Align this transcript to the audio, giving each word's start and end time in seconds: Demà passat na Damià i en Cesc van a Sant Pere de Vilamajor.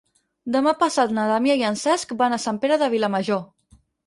Demà 0.53 0.71
passat 0.79 1.13
na 1.17 1.25
Damià 1.31 1.57
i 1.59 1.67
en 1.67 1.77
Cesc 1.83 2.15
van 2.23 2.37
a 2.39 2.41
Sant 2.47 2.59
Pere 2.65 2.81
de 2.85 2.89
Vilamajor. 2.97 3.45